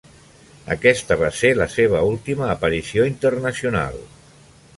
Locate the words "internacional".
3.13-4.03